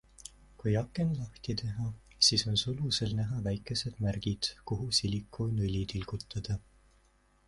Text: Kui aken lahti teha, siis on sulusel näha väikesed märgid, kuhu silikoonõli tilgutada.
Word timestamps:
Kui 0.61 0.71
aken 0.79 1.09
lahti 1.17 1.55
teha, 1.61 1.89
siis 2.27 2.45
on 2.51 2.57
sulusel 2.61 3.13
näha 3.19 3.41
väikesed 3.49 3.99
märgid, 4.07 4.49
kuhu 4.73 4.89
silikoonõli 5.01 5.83
tilgutada. 5.93 6.57